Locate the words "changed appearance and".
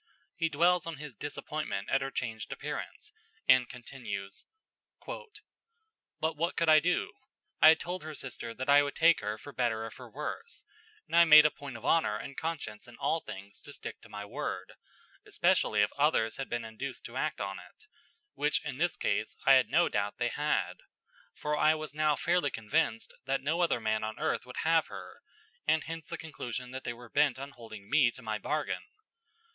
2.09-3.69